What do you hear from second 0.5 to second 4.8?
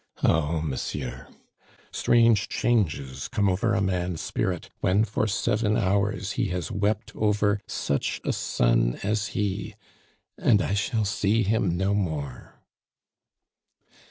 monsieur! strange changes come over a man's spirit